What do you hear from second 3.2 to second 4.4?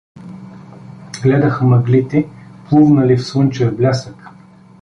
слънчев блясък.